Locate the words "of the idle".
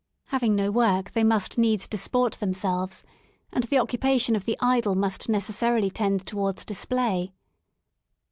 4.35-4.95